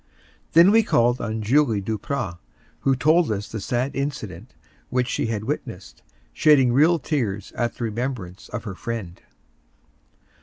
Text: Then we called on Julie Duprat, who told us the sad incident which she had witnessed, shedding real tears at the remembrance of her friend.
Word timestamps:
Then 0.53 0.71
we 0.71 0.81
called 0.81 1.21
on 1.21 1.43
Julie 1.43 1.79
Duprat, 1.79 2.39
who 2.79 2.95
told 2.95 3.31
us 3.31 3.47
the 3.51 3.61
sad 3.61 3.95
incident 3.95 4.55
which 4.89 5.07
she 5.07 5.27
had 5.27 5.43
witnessed, 5.43 6.01
shedding 6.33 6.73
real 6.73 6.97
tears 6.97 7.51
at 7.51 7.75
the 7.75 7.83
remembrance 7.83 8.49
of 8.49 8.63
her 8.63 8.73
friend. 8.73 9.21